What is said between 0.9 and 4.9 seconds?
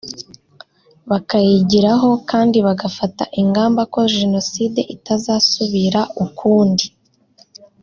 bakayigiraho kandi bagafata ingamba ko Jenoside